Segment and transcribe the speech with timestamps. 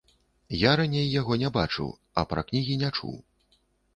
[0.59, 1.91] Я раней яго не бачыў,
[2.21, 3.13] а пра кнігі не чуў.